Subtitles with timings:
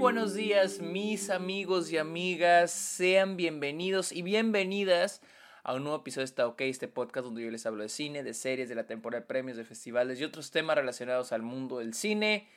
[0.00, 5.20] buenos días mis amigos y amigas, sean bienvenidos y bienvenidas
[5.62, 8.22] a un nuevo episodio de Está OK, este podcast donde yo les hablo de cine,
[8.22, 11.80] de series, de la temporada de premios, de festivales y otros temas relacionados al mundo
[11.80, 12.48] del cine.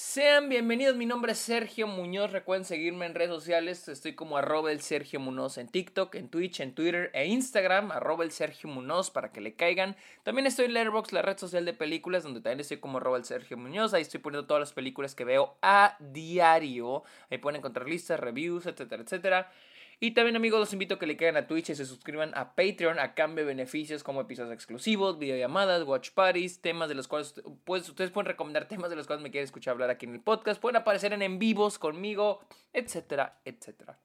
[0.00, 4.70] Sean bienvenidos, mi nombre es Sergio Muñoz, recuerden seguirme en redes sociales, estoy como arroba
[4.70, 9.10] el Sergio Muñoz en TikTok, en Twitch, en Twitter e Instagram, arroba el Sergio Muñoz
[9.10, 9.96] para que le caigan.
[10.22, 13.24] También estoy en Letterboxd, la red social de películas, donde también estoy como arroba el
[13.24, 17.88] Sergio Muñoz, ahí estoy poniendo todas las películas que veo a diario, ahí pueden encontrar
[17.88, 19.52] listas, reviews, etcétera, etcétera.
[20.00, 22.54] Y también amigos los invito a que le caigan a Twitch y se suscriban a
[22.54, 27.34] Patreon a cambio de beneficios como episodios exclusivos, videollamadas, watch parties, temas de los cuales
[27.64, 30.20] pues, ustedes pueden recomendar temas de los cuales me quieren escuchar hablar aquí en el
[30.20, 32.40] podcast, pueden aparecer en en vivos conmigo,
[32.72, 33.98] etcétera, etcétera.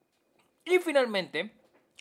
[0.64, 1.52] Y finalmente,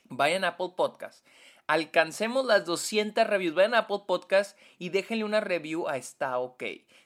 [0.05, 1.25] vayan a Apple Podcast.
[1.67, 3.55] Alcancemos las 200 reviews.
[3.55, 6.63] Vayan a Apple Podcast y déjenle una review a Está OK.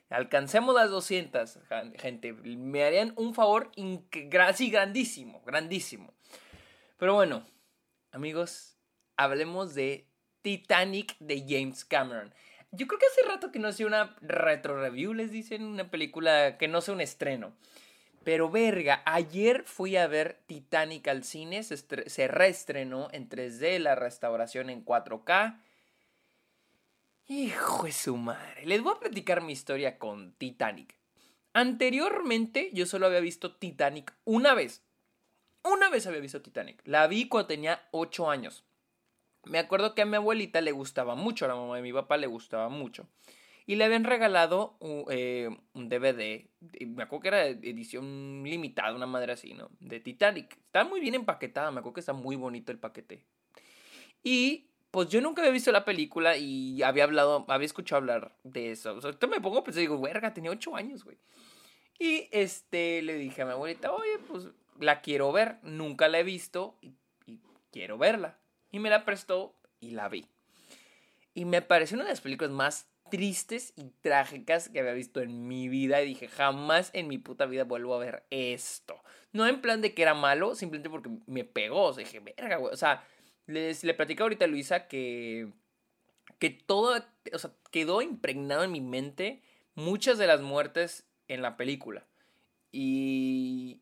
[0.10, 1.60] Alcancemos las 200,
[1.98, 2.34] gente.
[2.34, 3.72] Me harían un favor
[4.56, 6.14] sí, grandísimo, grandísimo.
[6.98, 7.46] Pero bueno,
[8.12, 8.76] amigos,
[9.18, 10.08] hablemos de
[10.42, 12.34] Titanic de James Cameron.
[12.72, 16.58] Yo creo que hace rato que no hacía una retro review, les dicen, una película
[16.58, 17.54] que no sea un estreno.
[18.24, 23.96] Pero verga, ayer fui a ver Titanic al cine, se, se reestrenó en 3D, la
[23.96, 25.62] restauración en 4K.
[27.28, 30.96] Hijo de su madre, les voy a platicar mi historia con Titanic.
[31.54, 34.84] Anteriormente yo solo había visto Titanic una vez,
[35.68, 36.82] una vez había visto Titanic.
[36.86, 38.64] La vi cuando tenía 8 años.
[39.46, 42.18] Me acuerdo que a mi abuelita le gustaba mucho, a la mamá de mi papá
[42.18, 43.08] le gustaba mucho.
[43.66, 44.78] Y le habían regalado
[45.10, 46.48] eh, un DVD.
[46.86, 49.70] Me acuerdo que era edición limitada, una madre así, ¿no?
[49.80, 50.58] De Titanic.
[50.58, 53.26] Está muy bien empaquetada, me acuerdo que está muy bonito el paquete.
[54.24, 58.72] Y pues yo nunca había visto la película y había hablado, había escuchado hablar de
[58.72, 58.94] eso.
[58.94, 61.18] O ahorita me pongo a pensar, digo, verga, tenía 8 años, güey.
[62.00, 64.48] Y este, le dije a mi abuelita, oye, pues
[64.80, 66.94] la quiero ver, nunca la he visto y,
[67.72, 68.38] quiero verla.
[68.72, 70.28] Y me la prestó y la vi.
[71.34, 75.48] Y me pareció una de las películas más tristes y trágicas que había visto en
[75.48, 76.02] mi vida.
[76.02, 79.02] Y dije, jamás en mi puta vida vuelvo a ver esto.
[79.32, 81.84] No en plan de que era malo, simplemente porque me pegó.
[81.84, 82.74] O sea, dije, verga, güey.
[82.74, 83.06] O sea,
[83.46, 85.52] les, le platicé ahorita a Luisa que,
[86.40, 87.00] que todo,
[87.32, 89.44] o sea, quedó impregnado en mi mente
[89.76, 92.06] muchas de las muertes en la película.
[92.72, 93.82] Y,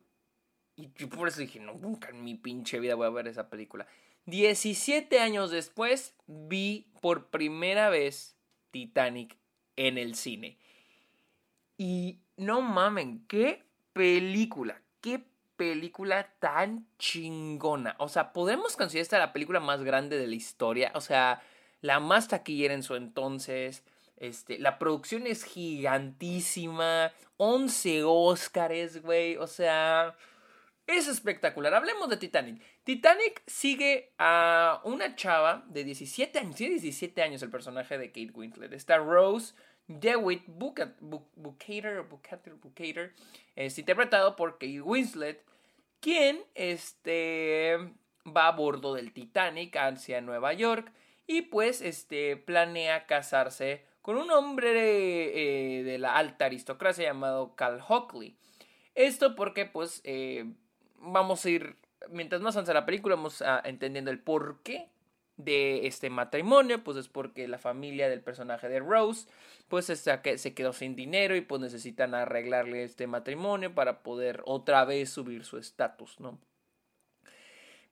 [0.75, 3.50] y yo por eso dije, no, nunca en mi pinche vida voy a ver esa
[3.50, 3.88] película.
[4.25, 8.36] 17 años después vi por primera vez
[8.72, 9.38] Titanic
[9.75, 10.58] en el cine.
[11.78, 15.24] Y no mamen, qué película, qué
[15.56, 17.96] película tan chingona.
[18.00, 20.91] O sea, podemos considerar esta la película más grande de la historia.
[20.96, 21.41] O sea,
[21.81, 23.84] la más taquillera en su entonces.
[24.18, 27.12] Este, la producción es gigantísima.
[27.38, 29.38] 11 Óscares, güey.
[29.38, 30.16] O sea,
[30.88, 31.73] es espectacular.
[31.73, 32.62] Hablemos de Titanic.
[32.84, 36.56] Titanic sigue a una chava de 17 años.
[36.56, 38.73] Tiene 17 años el personaje de Kate Winslet.
[38.73, 39.53] Está Rose
[39.88, 42.03] DeWitt Bukater,
[42.62, 43.13] Bukater,
[43.56, 45.44] es interpretado por Kate Winslet,
[46.00, 47.78] quien este,
[48.25, 50.91] va a bordo del Titanic hacia Nueva York
[51.28, 57.84] y pues este, planea casarse con un hombre de, eh, la alta aristocracia llamado Cal
[57.88, 58.38] Hockley.
[58.96, 60.46] Esto porque pues eh,
[61.05, 61.75] vamos a ir,
[62.09, 64.89] mientras más avanza la película, vamos a, entendiendo el porqué
[65.38, 69.27] de este matrimonio, pues es porque la familia del personaje de Rose,
[69.67, 75.09] pues se quedó sin dinero y pues necesitan arreglarle este matrimonio para poder otra vez
[75.09, 76.39] subir su estatus, ¿no?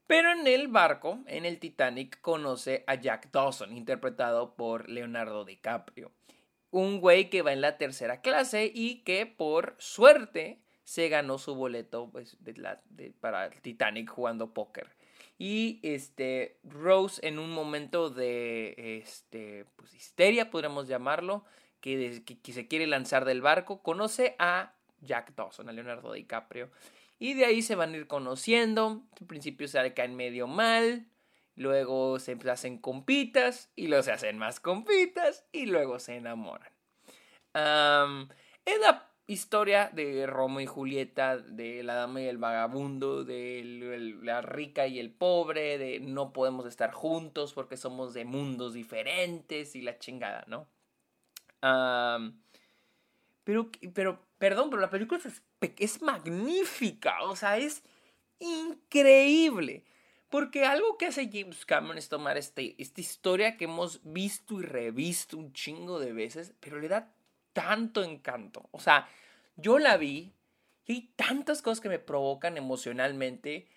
[0.08, 6.12] Pero en el barco, en el Titanic, conoce a Jack Dawson, interpretado por Leonardo DiCaprio.
[6.72, 11.56] Un güey que va en la tercera clase y que por suerte se ganó su
[11.56, 12.82] boleto pues, de la,
[13.20, 14.90] para el Titanic jugando póker.
[15.38, 21.46] Y este, Rose en un momento de este, pues, histeria, podríamos llamarlo,
[21.80, 26.72] que, que, se quiere lanzar del barco, conoce a Jack Dawson, a Leonardo DiCaprio.
[27.20, 29.04] Y de ahí se van a ir conociendo.
[29.20, 31.08] Al principio se caen medio mal.
[31.56, 33.70] Luego se hacen compitas.
[33.76, 35.46] Y luego se hacen más compitas.
[35.52, 36.72] Y luego se enamoran.
[37.54, 43.62] es la historia de Romo y Julieta, de la dama y el vagabundo, de
[44.22, 49.76] la rica y el pobre, de no podemos estar juntos porque somos de mundos diferentes
[49.76, 50.68] y la chingada, ¿no?
[53.46, 55.42] pero, pero, perdón, pero la película es,
[55.78, 57.84] es magnífica, o sea, es
[58.40, 59.86] increíble.
[60.30, 64.64] Porque algo que hace James Cameron es tomar este, esta historia que hemos visto y
[64.64, 67.14] revisto un chingo de veces, pero le da
[67.54, 68.68] tanto encanto.
[68.72, 69.08] O sea,
[69.56, 70.34] yo la vi
[70.86, 73.68] Y hay tantas cosas que me provocan emocionalmente,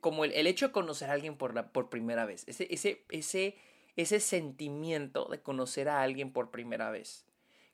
[0.00, 2.44] como el, hecho de conocer a alguien por, la, por primera vez.
[2.46, 3.56] Ese, ese, ese,
[3.96, 7.24] ese sentimiento de conocer a alguien por primera vez.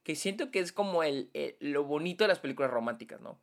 [0.04, 3.40] Que siento que es como el, lo bonito de las películas románticas, ¿no?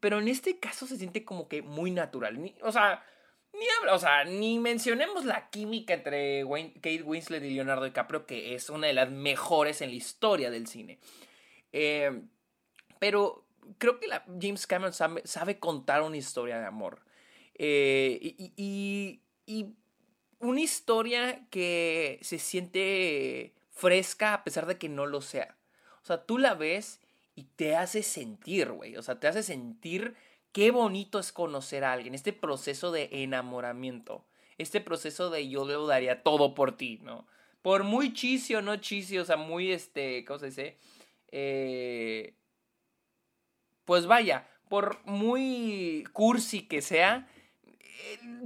[0.00, 2.54] Pero en este caso se siente como que muy natural.
[2.62, 3.04] o sea,
[3.52, 6.44] ni habla, o sea, ni mencionemos la química entre
[6.74, 10.66] Kate Winslet y Leonardo DiCaprio, que es una de las mejores en la historia del
[10.66, 10.98] cine.
[11.72, 12.22] Eh,
[12.98, 13.44] pero
[13.78, 17.02] creo que la, James Cameron sabe, contar una historia de amor.
[17.54, 19.74] Eh, y, y,
[20.38, 25.58] una historia que se siente fresca a pesar de que no lo sea.
[26.02, 27.00] O sea, tú la ves
[27.34, 28.96] y te hace sentir, güey.
[28.96, 30.14] O sea, te hace sentir
[30.52, 32.14] qué bonito es conocer a alguien.
[32.14, 34.24] Este proceso de enamoramiento.
[34.58, 37.26] Este proceso de yo le daría todo por ti, ¿no?
[37.62, 40.78] Por muy chisio, no chisio, o sea, muy este, ¿cómo se dice?
[41.32, 42.34] Eh,
[43.84, 47.28] pues vaya, por muy cursi que sea,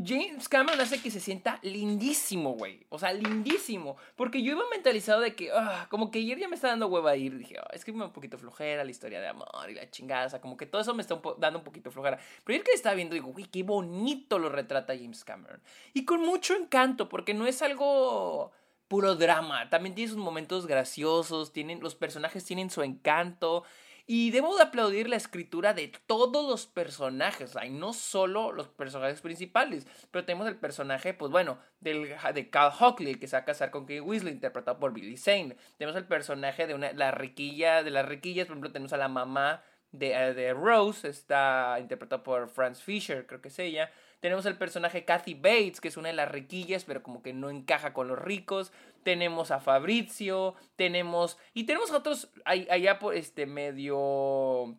[0.05, 2.87] James Cameron hace que se sienta lindísimo, güey.
[2.89, 3.97] O sea, lindísimo.
[4.17, 7.13] Porque yo iba mentalizado de que, ah, como que ayer ya me está dando hueva
[7.13, 7.37] a ir.
[7.39, 10.27] Dije, oh, es que me un poquito flojera la historia de amor y la chingada.
[10.27, 12.19] O sea, como que todo eso me está dando un poquito flojera.
[12.45, 15.61] Pero ayer que estaba viendo, digo, güey, qué bonito lo retrata James Cameron.
[15.93, 18.53] Y con mucho encanto, porque no es algo
[18.89, 19.71] puro drama.
[19.71, 21.53] También tiene sus momentos graciosos.
[21.53, 23.65] Tienen, los personajes tienen su encanto.
[24.07, 29.23] Y debo de aplaudir la escritura de todos los personajes, hay no solo los personajes
[29.23, 33.45] principales, pero tenemos el personaje, pues bueno, del, de Cal Hockley, que se va a
[33.47, 35.57] casar con Kate Weasley, interpretado por Billy Zane.
[35.79, 39.09] Tenemos el personaje de una, la riquilla, de las riquillas, por ejemplo, tenemos a la
[39.09, 43.91] mamá de, eh, de Rose, está interpretada por Franz Fisher, creo que es ella.
[44.25, 47.51] Tenemos el personaje Kathy Bates, que es una de las riquillas, pero como que no
[47.51, 48.73] encaja con los ricos.
[49.03, 51.37] Tenemos a Fabrizio, tenemos...
[51.53, 54.79] Y tenemos otros allá por este medio...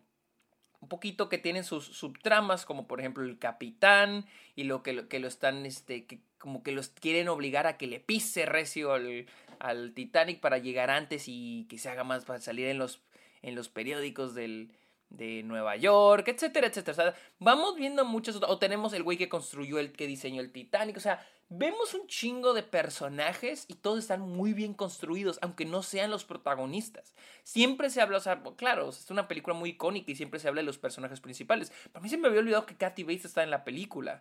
[0.80, 4.26] Un poquito que tienen sus subtramas, como por ejemplo el capitán,
[4.56, 7.76] y lo que, lo, que lo están, este, que como que los quieren obligar a
[7.76, 12.40] que le pise recio al, Titanic para llegar antes y que se haga más para
[12.40, 13.00] salir en los,
[13.42, 14.72] en los periódicos del,
[15.10, 17.14] de Nueva York, etcétera, etcétera.
[17.38, 21.00] Vamos viendo muchos, o tenemos el güey que construyó el que diseñó el Titanic, o
[21.00, 26.10] sea, vemos un chingo de personajes y todos están muy bien construidos, aunque no sean
[26.10, 27.14] los protagonistas.
[27.44, 30.60] Siempre se habla, o sea, claro, es una película muy icónica y siempre se habla
[30.60, 31.72] de los personajes principales.
[31.92, 34.20] Para mí se me había olvidado que Kathy Bates está en la película.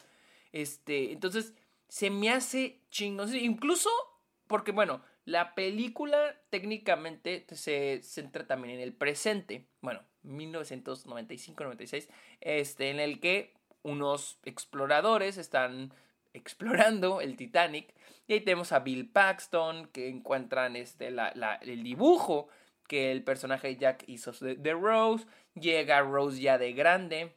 [0.52, 1.54] Este, entonces,
[1.88, 3.26] se me hace chingo.
[3.34, 3.90] Incluso
[4.48, 9.68] porque, bueno, la película técnicamente se centra también en el presente.
[9.82, 12.10] Bueno, 1995-96,
[12.42, 15.94] este, en el que unos exploradores están
[16.34, 17.94] explorando el Titanic.
[18.28, 21.08] Y ahí tenemos a Bill Paxton que encuentran este,
[21.62, 22.50] el dibujo
[22.88, 25.26] que el personaje Jack hizo de, Rose,
[25.56, 27.36] llega Rose ya de grande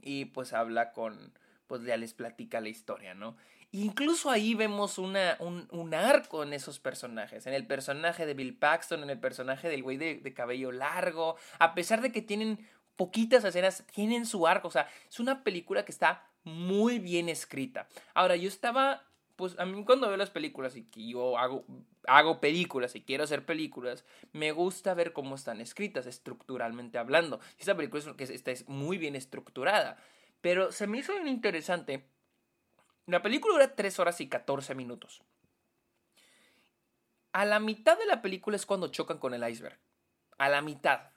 [0.00, 1.32] y pues habla con,
[1.72, 3.34] pues ya les platica la historia, ¿no?
[3.70, 7.46] Incluso ahí vemos una, un, arco en esos personajes.
[7.46, 11.36] En el personaje de Bill Paxton, en el personaje del güey de, cabello largo.
[11.58, 12.58] A pesar de que tienen
[12.96, 14.68] poquitas escenas, tienen su arco.
[14.68, 17.88] O sea, es una película que está muy bien escrita.
[18.12, 19.08] Ahora, yo estaba.
[19.36, 21.64] Pues a mí cuando veo las películas y que yo hago,
[22.06, 24.04] hago películas y quiero hacer películas,
[24.34, 27.40] me gusta ver cómo están escritas, estructuralmente hablando.
[27.58, 29.96] Esta película es, que está muy bien estructurada.
[30.42, 32.04] Pero se me hizo bien interesante
[33.06, 35.22] la película dura 3 horas y 14 minutos.
[37.32, 39.78] A la mitad de la película es cuando chocan con el iceberg.
[40.38, 41.10] A la mitad.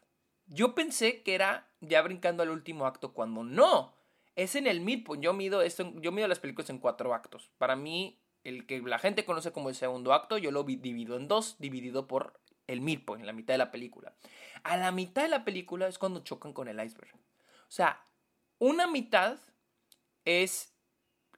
[0.48, 3.94] Yo pensé que era ya brincando al último acto cuando no.
[4.36, 5.24] Es en el midpoint.
[5.24, 7.51] Yo mido esto, yo mido las películas en cuatro actos.
[7.58, 11.27] Para mí, el que la gente conoce como el segundo acto, yo lo divido en
[11.27, 14.15] dos, dividido por el midpoint, la mitad de la película.
[14.63, 17.13] A la mitad de la película es cuando chocan con el iceberg.
[17.13, 18.05] O sea,
[18.60, 19.38] una mitad
[20.24, 20.76] es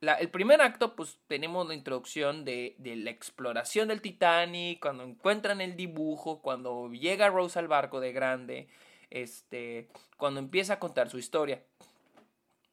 [0.02, 5.76] el primer acto, pues tenemos la introducción de, la exploración del Titanic, cuando encuentran el
[5.76, 8.68] dibujo, cuando llega Rose al barco de grande,
[9.10, 11.64] este, cuando empieza a contar su historia.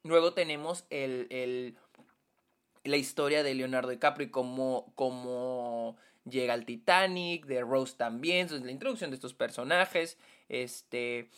[0.03, 1.75] Luego tenemos el,
[2.83, 5.97] la historia de Leonardo DiCaprio y cómo,
[6.29, 11.31] llega al Titanic, de Rose también, la introducción de estos personajes, este,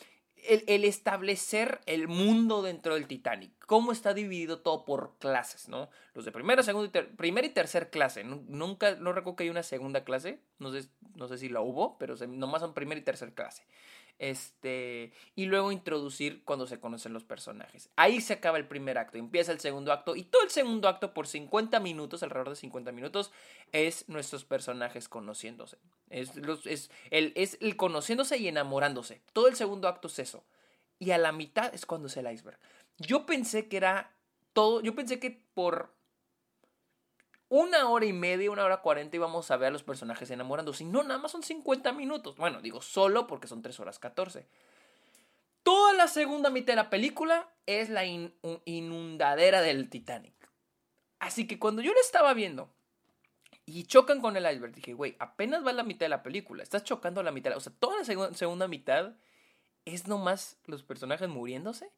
[0.44, 3.52] el, establecer el mundo dentro del Titanic.
[3.66, 5.90] Cómo está dividido todo por clases, ¿no?
[6.14, 8.24] Los de primera, segunda y, primera y tercera clase.
[8.24, 10.40] Nunca, no recuerdo que hay una segunda clase.
[10.58, 13.64] No sé, no sé si la hubo, pero nomás son primera y tercera clase.
[14.18, 17.88] Este, y luego introducir cuando se conocen los personajes.
[17.94, 21.14] Ahí se acaba el primer acto, empieza el segundo acto y todo el segundo acto
[21.14, 23.30] por 50 minutos, alrededor de 50 minutos,
[23.70, 25.78] es nuestros personajes conociéndose.
[26.10, 26.32] Es,
[26.64, 29.22] es, el, es el conociéndose y enamorándose.
[29.32, 30.44] Todo el segundo acto es eso.
[30.98, 32.58] y a la mitad es cuando es el iceberg.
[32.96, 34.16] Yo pensé que era
[34.52, 35.94] todo, yo pensé que por
[37.48, 40.84] una hora y media, una hora cuarenta íbamos a ver a los personajes enamorándose.
[40.84, 42.36] Y no, nada más son 50 minutos.
[42.36, 44.46] Bueno, digo solo porque son 3 horas 14.
[45.62, 50.34] Toda la segunda mitad de la película es la inundadera del Titanic.
[51.18, 52.70] Así que cuando yo la estaba viendo
[53.66, 56.62] y chocan con el iceberg, dije, güey, apenas va la mitad de la película.
[56.62, 57.56] Estás chocando la mitad.
[57.56, 59.14] O sea, toda la segunda mitad
[59.84, 61.90] es nomás los personajes muriéndose.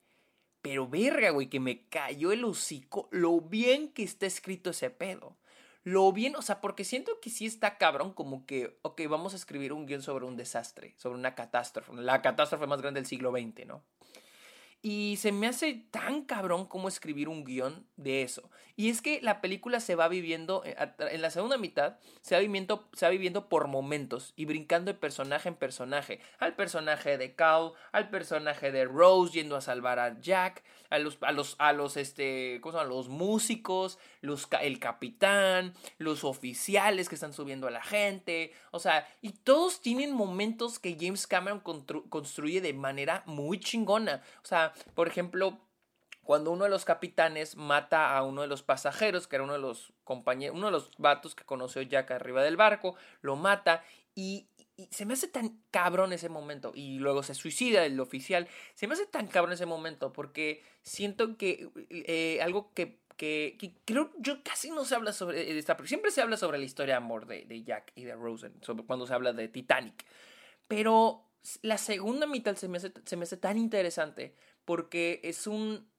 [0.63, 5.37] Pero verga, güey, que me cayó el hocico lo bien que está escrito ese pedo
[5.83, 9.37] lo bien, o sea, porque siento que sí está cabrón, como que, ok, vamos a
[9.37, 13.31] escribir un guion sobre un desastre, sobre una catástrofe, la catástrofe más grande del siglo
[13.31, 13.83] XX, ¿no?
[14.83, 18.51] Y se me hace tan cabrón como escribir un guion de eso.
[18.77, 22.41] Y es que la película se va viviendo, eh, en la segunda mitad, se va
[22.41, 26.21] viviendo, se va viviendo por momentos y brincando de personaje en personaje.
[26.39, 31.19] Al personaje de Cal, al personaje de Rose yendo a salvar a Jack, a los,
[31.21, 32.89] a los, a los, este, ¿cómo se llama?
[32.89, 38.55] Los músicos, los, el capitán, los oficiales que están subiendo a la gente.
[38.71, 44.23] O sea, y todos tienen momentos que James Cameron construye de manera muy chingona.
[44.43, 44.47] O
[44.95, 45.61] por ejemplo,
[46.23, 49.59] cuando uno de los capitanes mata a uno de los pasajeros, que era uno de
[49.59, 53.83] los compañeros, uno de los vatos que conoció Jack arriba del barco, lo mata
[54.15, 54.47] y,
[54.91, 56.73] se me hace tan cabrón ese momento.
[56.75, 58.49] Y luego se suicida el oficial.
[58.73, 64.11] Se me hace tan cabrón ese momento porque siento que eh, algo que, que, creo
[64.19, 67.27] yo casi no se habla sobre esta, siempre se habla sobre la historia de amor
[67.27, 68.55] de, de Jack y de Rosen,
[68.87, 70.07] cuando se habla de Titanic.
[70.67, 71.27] Pero
[71.61, 74.35] la segunda mitad se me se me hace tan interesante
[74.71, 75.91] porque es un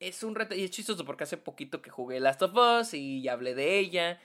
[0.00, 3.28] es un reto y es chistoso porque hace poquito que jugué Last of Us y
[3.28, 4.18] hablé de ella.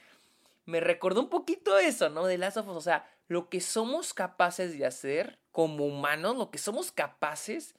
[0.64, 2.24] Me recordó un poquito eso, ¿no?
[2.24, 6.50] De Last of Us, o sea, lo que somos capaces de hacer como humanos, lo
[6.50, 7.74] que somos capaces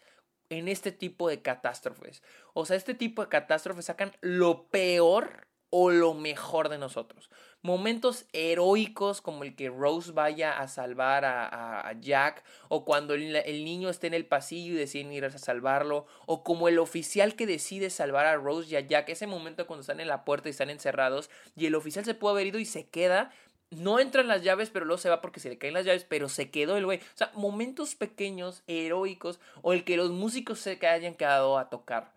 [0.49, 2.21] en este tipo de catástrofes.
[2.53, 7.31] O sea, este tipo de catástrofes sacan lo peor o lo mejor de nosotros.
[7.63, 13.89] Momentos heroicos como el que Rose vaya a salvar a, Jack, o cuando el, niño
[13.89, 17.89] esté en el pasillo y deciden ir a salvarlo, o como el oficial que decide
[17.89, 20.69] salvar a Rose y a Jack, ese momento cuando están en la puerta y están
[20.69, 23.31] encerrados, y el oficial se puede haber ido y se queda,
[23.71, 26.29] no entran las llaves, pero luego se va porque se le caen las llaves, pero
[26.29, 26.99] se quedó el güey.
[26.99, 32.11] O sea, momentos pequeños, heroicos, o el que los músicos se hayan quedado a tocar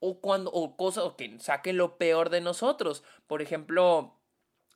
[0.00, 3.02] o cuando o cosas o que saquen lo peor de nosotros.
[3.26, 4.18] Por ejemplo,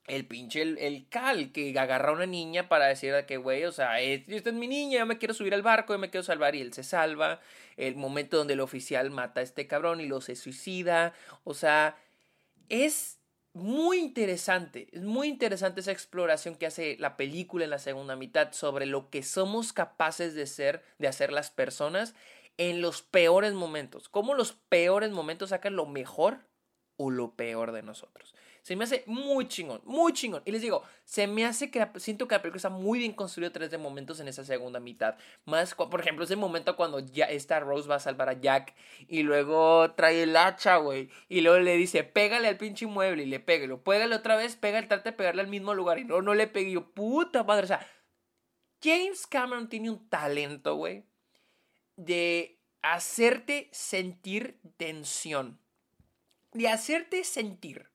[0.06, 4.00] el pinche el, Cal que agarra a una niña para decir que güey, o sea,
[4.00, 6.60] esta es mi niña, yo me quiero subir al barco, yo me quiero salvar y
[6.60, 7.40] él se salva.
[7.76, 11.14] El momento donde el oficial mata a este cabrón y lo se suicida,
[11.44, 11.96] o sea,
[12.68, 13.18] es
[13.54, 18.52] muy interesante, es muy interesante esa exploración que hace la película en la segunda mitad
[18.52, 22.14] sobre lo que somos capaces de ser, de hacer las personas
[22.56, 24.08] en los peores momentos.
[24.08, 26.40] Cómo los peores momentos sacan lo mejor
[26.96, 28.34] o lo peor de nosotros.
[28.62, 30.42] Se me hace muy chingón, muy chingón.
[30.44, 33.50] Y les digo, se me hace que siento que la película está muy bien construida
[33.50, 35.16] tres de momentos en esa segunda mitad.
[35.44, 38.76] Más, por ejemplo, ese momento cuando ya esta Rose va a salvar a Jack
[39.08, 41.10] y luego trae el hacha, güey.
[41.28, 43.66] Y luego le dice, pégale al pinche mueble y le pega.
[43.66, 45.98] Lo pégale otra vez, pega, trata de pegarle al mismo lugar.
[45.98, 46.70] Y no, no le pegue.
[46.70, 47.64] Yo, puta madre.
[47.64, 47.84] O sea,
[48.80, 51.04] James Cameron tiene un talento, güey
[52.04, 55.58] de hacerte sentir tensión.
[56.52, 57.88] De hacerte sentir.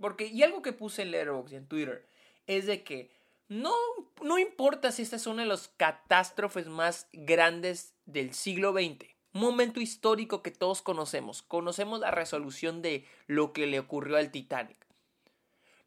[0.00, 2.06] Porque, y algo que puse en Letterboxd y en Twitter,
[2.46, 3.10] es de que
[3.48, 3.74] no,
[4.22, 9.06] no importa si esta es una de las catástrofes más grandes del siglo XX.
[9.32, 11.42] Momento histórico que todos conocemos.
[11.42, 14.86] Conocemos la resolución de lo que le ocurrió al Titanic.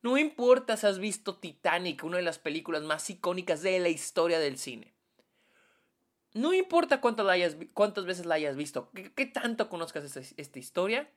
[0.01, 4.39] No importa si has visto Titanic, una de las películas más icónicas de la historia
[4.39, 4.92] del cine
[6.33, 11.09] no importa cuántas, hayas, cuántas veces la hayas visto, qué, tanto conozcas esta, historia,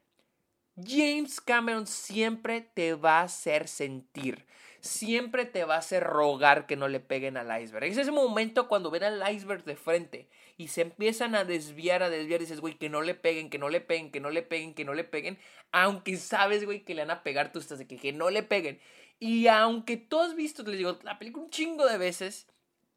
[0.75, 4.45] James Cameron siempre te va a hacer sentir,
[4.79, 7.85] siempre te va a hacer rogar que no le peguen al iceberg.
[7.85, 12.11] Es ese momento cuando ven al iceberg de frente y se empiezan a desviar, a
[12.11, 14.43] desviar, y dices, güey, que no le peguen, que no le peguen, que no le
[14.43, 15.39] peguen, que no le peguen,
[15.71, 18.43] aunque sabes, güey, que le van a pegar, tú estás de que, que no le
[18.43, 18.79] peguen.
[19.19, 22.47] Y aunque tú has visto, les digo, la película un chingo de veces,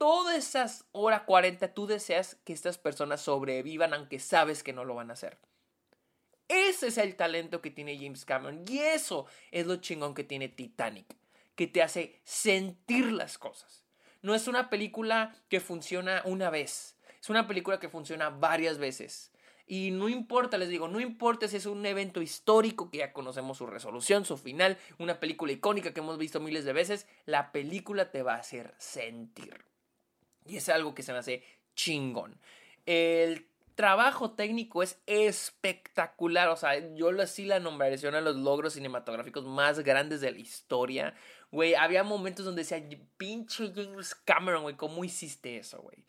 [0.00, 4.94] todas esas horas 40 tú deseas que estas personas sobrevivan aunque sabes que no lo
[4.94, 5.38] van a hacer.
[6.48, 10.48] Ese es el talento que tiene James Cameron y eso es lo chingón que tiene
[10.48, 11.14] Titanic,
[11.54, 13.84] que te hace sentir las cosas.
[14.22, 19.32] No es una película que funciona una vez, es una película que funciona varias veces.
[19.66, 23.58] Y no importa, les digo, no importa si es un evento histórico que ya conocemos
[23.58, 28.10] su resolución, su final, una película icónica que hemos visto miles de veces, la película
[28.10, 29.69] te va a hacer sentir.
[30.50, 32.40] Y es algo que se me hace chingón.
[32.84, 36.48] El trabajo técnico es espectacular.
[36.48, 40.38] O sea, yo sí la nombraré uno de los logros cinematográficos más grandes de la
[40.38, 41.14] historia.
[41.52, 42.82] Güey, había momentos donde decía,
[43.16, 46.04] pinche James Cameron, güey, ¿cómo hiciste eso, güey?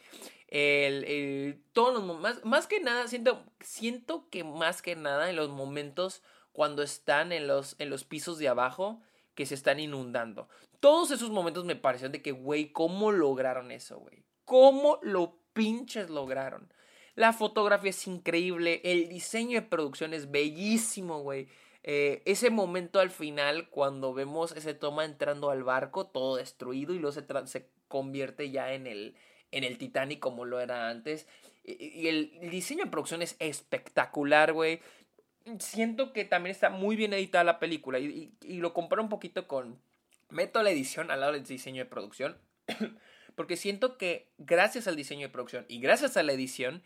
[0.48, 5.50] El, todos los más, más que nada, siento, siento que más que nada en los
[5.50, 9.02] momentos cuando están en los, en los pisos de abajo
[9.34, 10.50] que se están inundando.
[10.82, 14.26] Todos esos momentos me parecieron de que, güey, ¿cómo lograron eso, güey?
[14.52, 16.74] ¿Cómo lo pinches lograron?
[17.16, 21.48] La fotografía es increíble, el diseño de producción es bellísimo, güey.
[21.84, 27.00] Eh, ese momento al final, cuando vemos ese toma entrando al barco, todo destruido, y
[27.00, 29.16] luego se, se convierte ya en el,
[29.52, 31.30] en el Titanic como lo era antes.
[31.64, 34.82] Y, el, diseño de producción es espectacular, güey.
[35.60, 38.00] Siento que también está muy bien editada la película.
[38.00, 39.80] Y, y lo comparo un poquito con.
[40.28, 42.38] Meto la edición al lado del diseño de producción.
[43.36, 46.84] Porque siento que gracias al diseño de producción y gracias a la edición,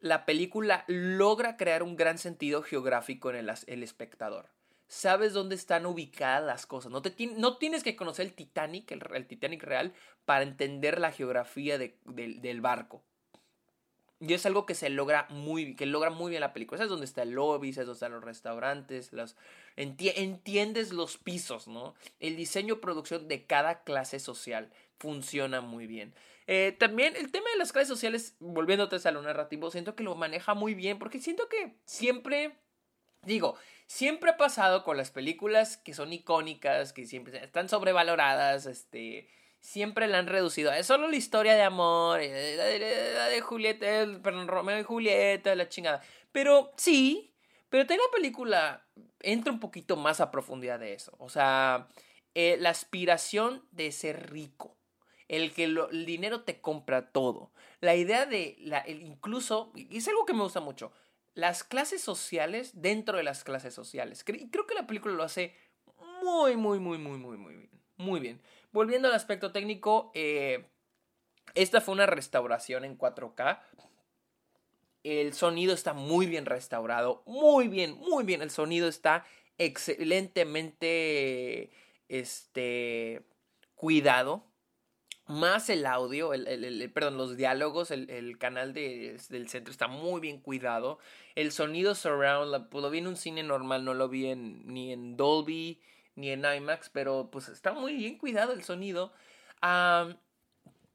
[0.00, 3.36] la película logra crear un gran sentido geográfico en
[3.66, 4.50] el, espectador.
[4.86, 6.90] Sabes dónde están ubicadas las cosas.
[6.92, 9.92] No, te, no tienes que conocer el Titanic, el, Titanic real,
[10.24, 13.02] para entender la geografía del barco.
[14.20, 16.78] Y es algo que se logra muy, que logra muy bien la película.
[16.78, 19.36] Sabes dónde está el lobby, sabes dónde están los restaurantes, los,
[19.76, 21.94] entiendes los pisos, ¿no?
[22.18, 26.14] El diseño producción de cada clase social funciona muy bien.
[26.48, 30.14] Eh, también el tema de las clases sociales, volviéndote a lo narrativo, siento que lo
[30.16, 32.56] maneja muy bien, porque siento que siempre,
[33.22, 33.56] digo,
[33.86, 39.28] siempre ha pasado con las películas que son icónicas, que siempre están sobrevaloradas, este,
[39.60, 40.72] siempre la han reducido.
[40.72, 43.86] Es solo la historia de amor, eh, de, Julieta,
[44.22, 46.02] perdón, Romeo y Julieta, la chingada.
[46.32, 47.34] Pero sí,
[47.68, 48.86] pero también la película
[49.20, 51.14] entra un poquito más a profundidad de eso.
[51.18, 51.88] O sea,
[52.34, 54.78] eh, la aspiración de ser rico
[55.28, 57.52] el que el dinero te compra todo.
[57.80, 60.90] La idea de, la, el, incluso, es algo que me gusta mucho,
[61.34, 64.24] las clases sociales dentro de las clases sociales.
[64.26, 65.54] Y creo que la película lo hace
[66.24, 67.70] muy, muy, muy, muy, muy, muy bien.
[67.96, 68.40] Muy bien.
[68.72, 70.66] Volviendo al aspecto técnico, eh,
[71.54, 73.60] esta fue una restauración en 4K.
[75.04, 78.42] El sonido está muy bien restaurado, muy bien, muy bien.
[78.42, 79.24] El sonido está
[79.56, 81.70] excelentemente
[82.08, 83.22] este,
[83.74, 84.48] cuidado
[85.28, 90.40] más el audio, el, perdón, los diálogos, el, canal de, del centro está muy bien
[90.40, 90.98] cuidado.
[91.34, 94.90] El sonido surround, pues, lo vi en un cine normal, no lo vi en, ni
[94.90, 95.82] en Dolby
[96.18, 99.12] ni en IMAX, pero pues está muy bien cuidado el sonido.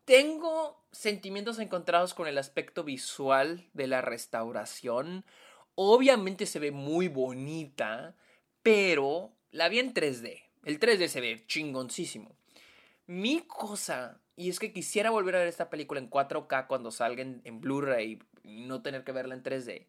[0.06, 5.26] tengo sentimientos encontrados con el aspecto visual de la restauración.
[5.76, 8.16] Obviamente se ve muy bonita,
[8.62, 10.44] pero la vi en 3D.
[10.66, 12.36] El 3D se ve chingoncísimo.
[13.08, 17.22] Mi cosa y es que quisiera volver a ver esta película en 4K cuando salga
[17.22, 19.86] en, Blu-ray y no tener que verla en 3D.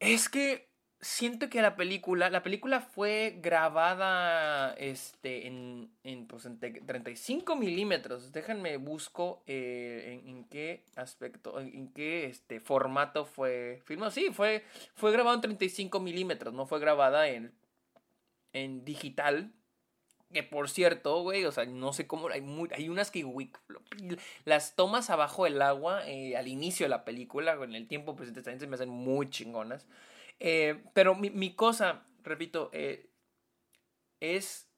[0.00, 0.68] Es que
[1.04, 8.32] siento que la película, la película fue grabada este, en, en, pues, en 35 milímetros.
[8.32, 14.10] Déjenme busco eh, en, qué aspecto, en, qué este, formato fue filmado.
[14.10, 14.64] Sí, fue,
[14.94, 17.52] fue grabado en 35 milímetros, no fue grabada en,
[18.52, 19.52] en digital
[20.32, 23.24] que por cierto, güey, o sea, no sé cómo, hay, hay unas que,
[24.44, 28.42] las tomas abajo del agua eh, al inicio de la película, en el tiempo presente
[28.42, 29.86] también se me hacen muy chingonas.
[30.40, 33.10] Eh, pero mi, cosa, repito, eh,
[34.20, 34.68] es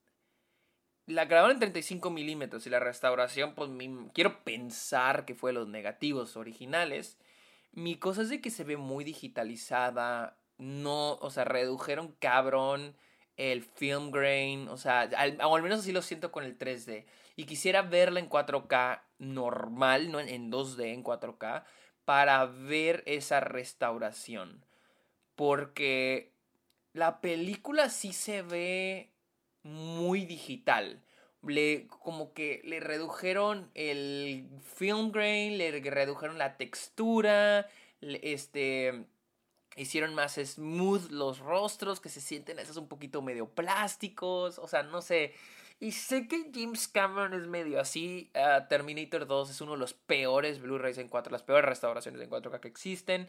[1.07, 3.71] la grabaron en 35 milímetros y la restauración, pues
[4.13, 7.17] quiero pensar que fue los negativos originales.
[7.73, 12.97] Mi cosa es de que se ve muy digitalizada, no, o sea, redujeron cabrón
[13.37, 15.09] el film grain, o sea,
[15.45, 17.05] o al menos así lo siento con el 3D.
[17.37, 21.65] Y quisiera verla en 4K normal, no en 2D, en 4K,
[22.05, 24.65] para ver esa restauración.
[25.37, 26.33] Porque
[26.93, 29.11] la película sí se ve
[29.63, 31.03] muy digital.
[31.43, 37.69] Le, como que le redujeron el film grain, le redujeron la textura,
[38.01, 39.07] este
[39.77, 44.83] hicieron más smooth los rostros, que se sienten esos un poquito medio plásticos, o sea,
[44.83, 45.35] no sé.
[45.79, 48.31] Y sé que James Cameron es medio así.
[48.35, 52.31] Ah, Terminator 2 es uno de los peores Blu-rays en 4, las peores restauraciones en
[52.31, 53.29] 4K que existen.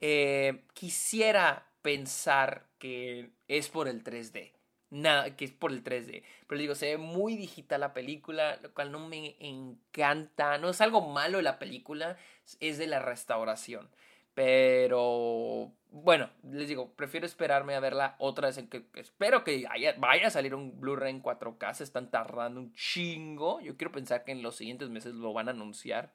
[0.00, 4.52] Eh, quisiera pensar que es por el 3D.
[4.90, 6.22] Nada, que es por el 3D.
[6.46, 10.58] Pero digo, se ve muy digital la película, lo cual no me encanta.
[10.58, 12.16] No es algo malo de la película,
[12.60, 13.88] es de la restauración.
[14.34, 18.58] Pero bueno, les digo, prefiero esperarme a verla otra vez.
[18.58, 19.64] En que, espero que
[19.98, 21.74] vaya a salir un Blu-ray en 4K.
[21.74, 23.60] Se están tardando un chingo.
[23.60, 26.12] Yo quiero pensar que en los siguientes meses lo van a anunciar.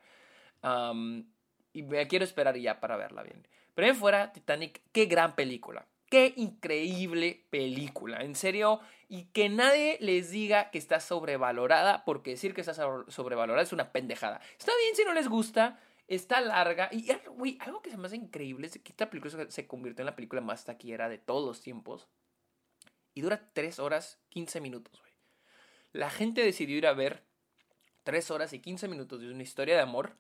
[1.74, 3.48] y, me quiero esperar ya para verla bien.
[3.74, 5.86] Pero en fuera, Titanic, qué gran película.
[6.10, 8.82] Qué increíble película, en serio.
[9.08, 13.94] Y que nadie les diga que está sobrevalorada, porque decir que está sobrevalorada es una
[13.94, 14.42] pendejada.
[14.58, 16.89] Está bien si no les gusta, está larga.
[16.91, 17.10] Y,
[17.60, 20.41] algo que se me hace increíble es que esta película se convirtió en la película
[20.41, 22.08] más taquillera de todos los tiempos.
[23.13, 25.13] Y dura 3 horas 15 minutos, güey.
[25.91, 27.24] La gente decidió ir a ver
[28.04, 30.17] 3 horas y 15 minutos de una historia de amor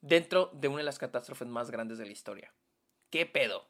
[0.00, 2.52] dentro de una de las catástrofes más grandes de la historia.
[3.10, 3.68] ¿Qué pedo?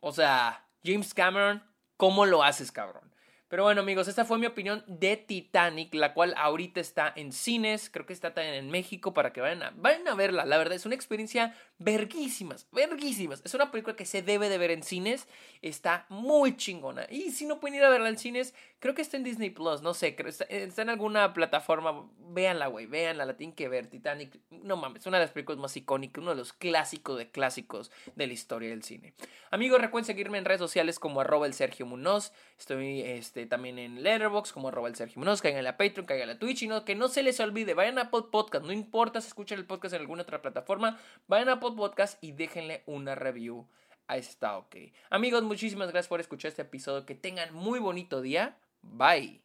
[0.00, 1.64] O sea, James Cameron,
[1.96, 3.12] ¿cómo lo haces, cabrón?
[3.48, 7.88] Pero bueno, amigos, esta fue mi opinión de Titanic, la cual ahorita está en cines,
[7.88, 10.44] creo que está también en México para que vayan a, vayan a verla.
[10.44, 13.40] La verdad, es una experiencia verguísimas, verguísimas.
[13.44, 15.28] Es una película que se debe de ver en cines,
[15.62, 17.06] está muy chingona.
[17.08, 19.82] Y si no pueden ir a verla en cines, creo que está en Disney Plus,
[19.82, 22.08] no sé, está, en alguna plataforma.
[22.30, 23.86] Véanla, güey, véanla, la tienen que ver.
[23.86, 27.30] Titanic, no mames, es una de las películas más icónicas, uno de los clásicos de
[27.30, 29.14] clásicos de la historia del cine.
[29.50, 32.32] Amigos, recuerden seguirme en redes sociales como arroba el Sergio Munoz.
[32.58, 36.28] Estoy, este también en Letterboxd como arroba el Sergio Munoz, caigan en la Patreon, caigan
[36.28, 39.20] en la Twitch y no, que no se les olvide, vayan a Podcast, no importa
[39.20, 43.66] si escuchan el podcast en alguna otra plataforma, vayan a Podcast y déjenle una review
[44.06, 44.76] a está ok.
[45.10, 49.42] Amigos, muchísimas gracias por escuchar este episodio, que tengan muy bonito día, bye.